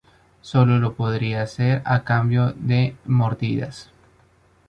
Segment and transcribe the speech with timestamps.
[0.41, 3.91] Solo lo podían hacer a cambio de mordidas.